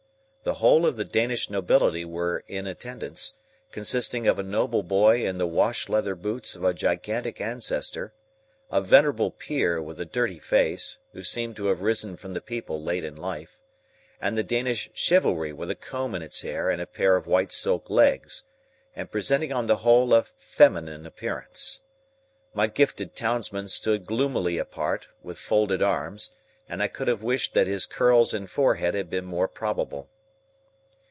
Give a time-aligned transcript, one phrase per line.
[0.43, 3.33] The whole of the Danish nobility were in attendance;
[3.71, 8.15] consisting of a noble boy in the wash leather boots of a gigantic ancestor,
[8.71, 12.81] a venerable Peer with a dirty face who seemed to have risen from the people
[12.81, 13.59] late in life,
[14.19, 17.51] and the Danish chivalry with a comb in its hair and a pair of white
[17.51, 18.43] silk legs,
[18.95, 21.83] and presenting on the whole a feminine appearance.
[22.55, 26.31] My gifted townsman stood gloomily apart, with folded arms,
[26.67, 30.09] and I could have wished that his curls and forehead had been more probable.